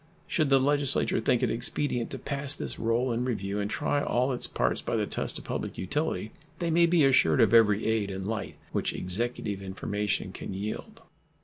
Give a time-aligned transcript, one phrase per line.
[0.25, 4.33] Should the Legislature think it expedient to pass this roll in review and try all
[4.33, 8.09] its parts by the test of public utility, they may be assured of every aid
[8.09, 11.01] and light which Executive information can yield.